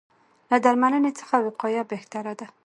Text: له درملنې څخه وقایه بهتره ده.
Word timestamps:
له 0.49 0.57
درملنې 0.65 1.11
څخه 1.19 1.35
وقایه 1.45 1.83
بهتره 1.91 2.33
ده. 2.39 2.47